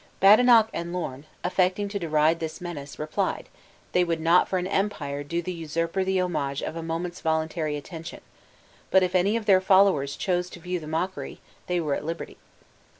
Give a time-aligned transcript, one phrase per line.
[0.19, 3.49] Badenoch and Lorn, affecting to deride this menace, replied,
[3.91, 7.77] they would not for an empire do the usurper the homage of a moment's voluntary
[7.77, 8.21] attention;
[8.89, 12.37] but if any of their followers chose to view the mockery, they were at liberty.